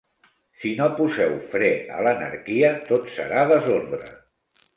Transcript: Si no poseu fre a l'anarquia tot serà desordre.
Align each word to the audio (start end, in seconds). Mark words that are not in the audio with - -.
Si 0.61 0.69
no 0.77 0.87
poseu 0.99 1.35
fre 1.51 1.69
a 1.99 2.07
l'anarquia 2.07 2.73
tot 2.89 3.13
serà 3.19 3.45
desordre. 3.53 4.03